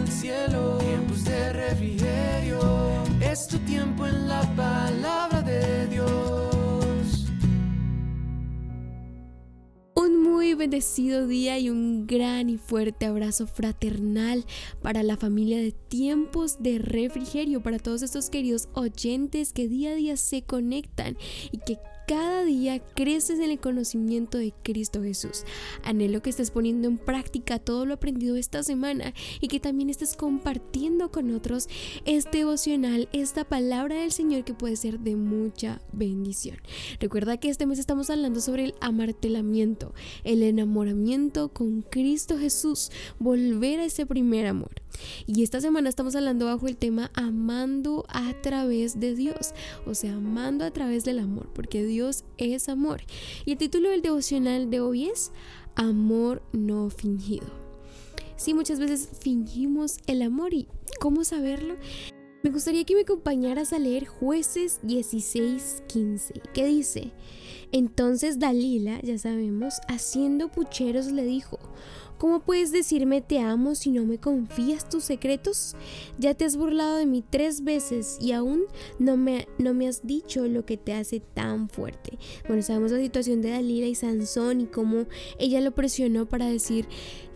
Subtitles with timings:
[0.00, 0.78] el cielo.
[0.78, 2.60] Tiempos de refrigerio.
[3.20, 7.26] Es tu tiempo en la palabra de Dios.
[9.94, 14.44] Un muy bendecido día y un gran y fuerte abrazo fraternal
[14.80, 19.94] para la familia de tiempos de refrigerio, para todos estos queridos oyentes que día a
[19.94, 21.16] día se conectan
[21.52, 21.78] y que
[22.10, 25.44] cada día creces en el conocimiento de Cristo Jesús.
[25.84, 30.16] Anhelo que estés poniendo en práctica todo lo aprendido esta semana y que también estés
[30.16, 31.68] compartiendo con otros
[32.06, 36.56] este devocional, esta palabra del Señor que puede ser de mucha bendición.
[36.98, 42.90] Recuerda que este mes estamos hablando sobre el amartelamiento, el enamoramiento con Cristo Jesús,
[43.20, 44.72] volver a ese primer amor.
[45.26, 49.54] Y esta semana estamos hablando bajo el tema amando a través de Dios,
[49.86, 51.99] o sea, amando a través del amor, porque Dios
[52.38, 53.02] es amor.
[53.44, 55.32] Y el título del devocional de hoy es
[55.74, 57.46] Amor no fingido.
[58.36, 60.66] Sí, muchas veces fingimos el amor y
[60.98, 61.76] ¿cómo saberlo?
[62.42, 67.12] Me gustaría que me acompañaras a leer jueces 16:15, que dice,
[67.70, 71.58] entonces Dalila, ya sabemos, haciendo pucheros le dijo,
[72.20, 75.74] ¿Cómo puedes decirme te amo si no me confías tus secretos?
[76.18, 78.64] Ya te has burlado de mí tres veces y aún
[78.98, 82.18] no me, no me has dicho lo que te hace tan fuerte.
[82.46, 85.06] Bueno, sabemos la situación de Dalila y Sansón y cómo
[85.38, 86.86] ella lo presionó para decir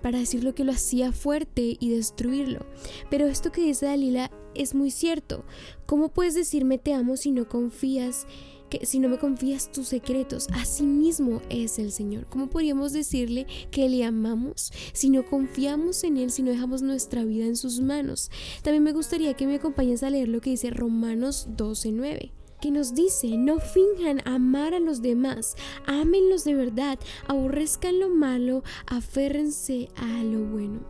[0.00, 2.64] para decir lo que lo hacía fuerte y destruirlo.
[3.10, 5.44] Pero esto que dice Dalila es muy cierto.
[5.86, 8.26] ¿Cómo puedes decirme te amo si no confías
[8.70, 12.26] que si no me confías tus secretos, así mismo es el Señor.
[12.26, 17.24] ¿Cómo podríamos decirle que le amamos si no confiamos en Él, si no dejamos nuestra
[17.24, 18.30] vida en sus manos?
[18.62, 22.94] También me gustaría que me acompañes a leer lo que dice Romanos 12:9 que nos
[22.94, 30.22] dice, no finjan amar a los demás, ámenlos de verdad, aborrezcan lo malo, aférrense a
[30.22, 30.80] lo bueno.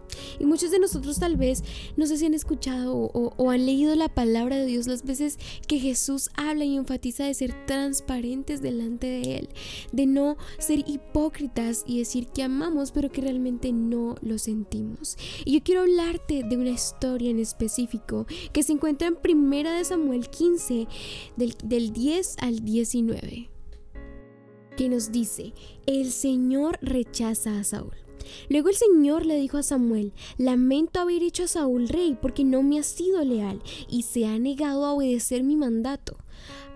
[0.41, 1.63] Y muchos de nosotros tal vez
[1.97, 5.39] no sé si han escuchado o, han leído la palabra de Dios las veces
[5.69, 9.49] que Jesús habla y enfatiza de ser transparentes delante de Él,
[9.93, 15.17] de no ser hipócritas y decir que amamos pero que realmente no lo sentimos.
[15.45, 19.85] Y yo quiero hablarte de una historia en específico que se encuentra en Primera de
[19.85, 20.89] Samuel 15
[21.37, 23.51] del, del 10 al 19
[24.77, 25.53] que nos dice,
[25.85, 27.93] el Señor rechaza a Saúl.
[28.49, 32.63] Luego el Señor le dijo a Samuel, lamento haber hecho a Saúl rey porque no
[32.63, 36.17] me ha sido leal y se ha negado a obedecer mi mandato.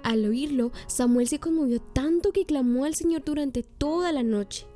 [0.02, 4.66] Al oírlo, Samuel se conmovió tanto que clamó al Señor durante toda la noche.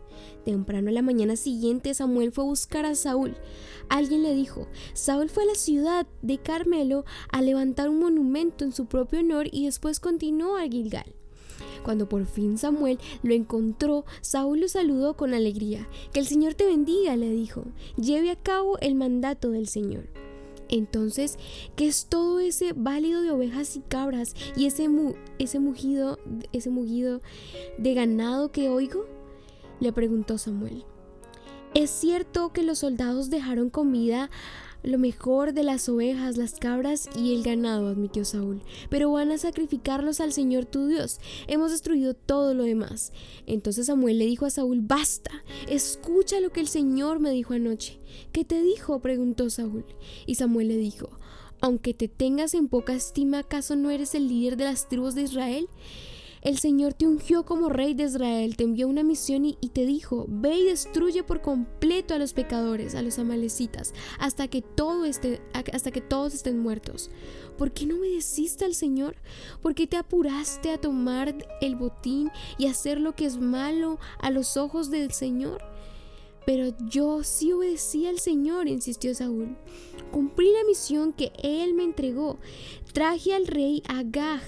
[0.45, 3.37] Temprano a la mañana siguiente Samuel fue a buscar a Saúl.
[3.91, 8.73] Alguien le dijo, Saúl fue a la ciudad de Carmelo a levantar un monumento en
[8.73, 11.18] su propio honor y después continuó a Gilgal.
[11.83, 15.89] Cuando por fin Samuel lo encontró, Saúl lo saludó con alegría.
[16.13, 17.65] Que el Señor te bendiga, le dijo.
[17.97, 20.09] Lleve a cabo el mandato del Señor.
[20.69, 21.39] Entonces,
[21.77, 24.89] ¿qué es todo ese válido de ovejas y cabras y ese,
[25.39, 26.19] ese mugido,
[26.53, 27.23] ese mugido
[27.79, 29.07] de ganado que oigo?
[29.81, 30.85] Le preguntó Samuel.
[31.75, 34.31] ¿Es cierto que los soldados dejaron comida
[34.83, 39.39] lo mejor de las ovejas, las cabras y el ganado, admitió Saúl, pero van a
[39.39, 41.21] sacrificarlos al Señor tu Dios.
[41.47, 43.13] Hemos destruido todo lo demás.
[43.47, 45.31] Entonces Samuel le dijo a Saúl, basta,
[45.69, 47.99] escucha lo que el Señor me dijo anoche.
[48.33, 49.01] ¿Qué te dijo?
[49.01, 49.85] preguntó Saúl.
[50.27, 51.11] Y Samuel le dijo,
[51.61, 55.23] aunque te tengas en poca estima, ¿acaso no eres el líder de las tribus de
[55.23, 55.69] Israel?
[56.43, 60.27] El Señor te ungió como rey de Israel, te envió una misión y, te dijo,
[60.29, 64.65] ve y destruye por completo a los pecadores, a los amalecitas, hasta que,
[65.07, 67.11] esté, hasta que todos estén muertos.
[67.57, 69.17] ¿Por qué no obedeciste al Señor?
[69.61, 74.31] ¿Por qué te apuraste a tomar el botín y hacer lo que es malo a
[74.31, 75.61] los ojos del Señor?
[76.47, 79.57] Pero yo sí obedecí al Señor, insistió Saúl.
[80.11, 82.39] Cumplí la misión que él me entregó.
[82.93, 84.43] Traje al rey Agag,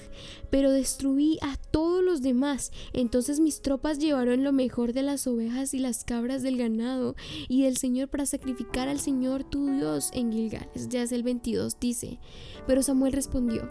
[0.49, 2.71] pero destruí a todos los demás.
[2.93, 7.15] Entonces mis tropas llevaron lo mejor de las ovejas y las cabras del ganado
[7.47, 10.69] y del Señor para sacrificar al Señor tu Dios en Gilgal.
[10.89, 12.19] Ya es el 22, dice.
[12.67, 13.69] Pero Samuel respondió.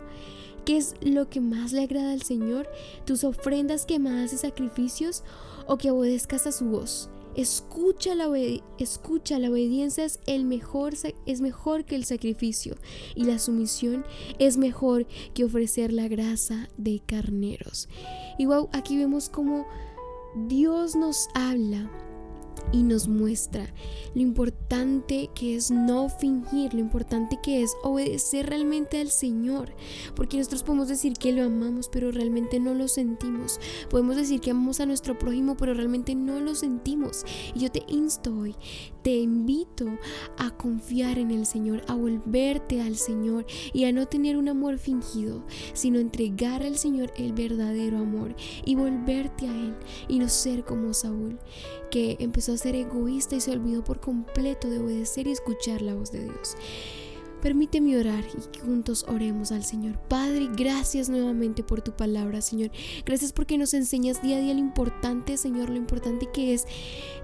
[0.65, 2.69] ¿Qué es lo que más le agrada al Señor?
[3.07, 5.25] ¿Tus ofrendas quemadas y sacrificios
[5.67, 7.09] o que obedezcas a su voz?
[7.35, 8.29] Escucha la,
[8.79, 10.95] escucha, la obediencia es, el mejor,
[11.27, 12.77] es mejor que el sacrificio
[13.15, 14.05] y la sumisión
[14.39, 17.89] es mejor que ofrecer la grasa de carneros.
[18.39, 19.67] Y aquí vemos cómo
[20.47, 21.91] Dios nos habla
[22.73, 23.73] y nos muestra
[24.15, 29.75] lo importante que es no fingir, lo importante que es obedecer realmente al Señor,
[30.17, 33.61] porque nosotros podemos decir que lo amamos, pero realmente no lo sentimos.
[33.89, 37.25] Podemos decir que amamos a nuestro prójimo, pero realmente no lo sentimos.
[37.55, 38.57] Y yo te insto hoy,
[39.03, 39.87] te invito
[40.39, 44.79] a confiar en el Señor, a volverte al Señor y a no tener un amor
[44.79, 49.77] fingido, sino entregar al Señor el verdadero amor y volverte a Él
[50.09, 51.39] y no ser como Saúl,
[51.91, 55.95] que empezó a ser egoísta y se olvidó por completo de obedecer y escuchar la
[55.95, 56.57] voz de Dios.
[57.41, 59.99] Permíteme orar y que juntos oremos al Señor.
[60.09, 62.71] Padre, gracias nuevamente por tu palabra, Señor.
[63.07, 66.67] Gracias porque nos enseñas día a día lo importante, Señor, lo importante que es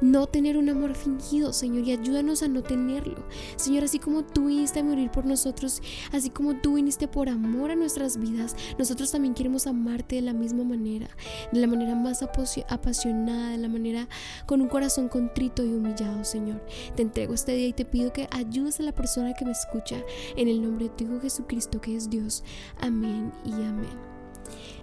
[0.00, 3.26] no tener un amor fingido, Señor, y ayúdanos a no tenerlo.
[3.56, 5.82] Señor, así como tú viniste a morir por nosotros,
[6.12, 10.32] así como tú viniste por amor a nuestras vidas, nosotros también queremos amarte de la
[10.32, 11.08] misma manera,
[11.52, 14.08] de la manera más apasionada, de la manera
[14.46, 16.64] con un corazón contrito y humillado, Señor.
[16.94, 19.96] Te entrego este día y te pido que ayudes a la persona que me escucha
[20.36, 22.44] en el nombre de tu Hijo Jesucristo que es Dios.
[22.80, 24.15] Amén y amén.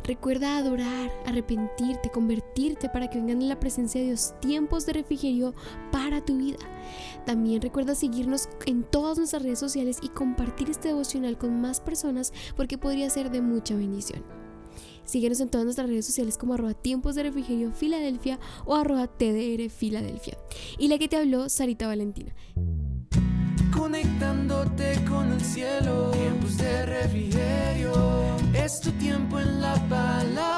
[0.04, 5.54] Recuerda adorar, arrepentirte, convertirte para que vengan en la presencia de Dios tiempos de refrigerio
[5.92, 6.58] para tu vida.
[7.26, 12.34] También recuerda seguirnos en todas nuestras redes sociales y compartir este devocional con más personas
[12.58, 14.24] porque podría ser de mucha bendición.
[15.06, 19.70] Síguenos en todas nuestras redes sociales como arroba tiempos de refrigerio Filadelfia o arroba TDR
[19.70, 20.38] Filadelfia.
[20.78, 22.34] Y la que te habló, Sarita Valentina
[23.84, 26.03] conectándote con el cielo.
[28.82, 30.53] Tu tiempo en la palabra